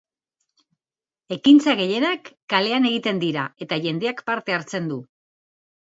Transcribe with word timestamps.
Ekintza 1.35 1.75
gehienak 1.81 2.31
kalean 2.53 2.89
egiten 2.93 3.23
dira, 3.25 3.47
eta 3.67 3.81
jendeak 3.85 4.25
parte 4.31 4.57
hartzen 4.59 4.93
du. 4.95 4.99